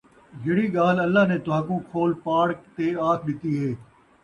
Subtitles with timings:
[0.43, 3.71] جِہڑی ڳالھ اللہ نے تُہاکوں کھول پاڑ تے آکھ ݙِتی ہے،